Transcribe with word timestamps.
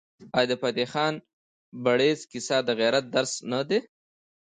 آیا 0.37 0.47
د 0.49 0.53
فتح 0.61 0.85
خان 0.93 1.13
بړیڅ 1.83 2.19
کیسه 2.31 2.57
د 2.67 2.69
غیرت 2.79 3.05
درس 3.15 3.33
نه 3.51 3.61
دی؟ 3.69 3.79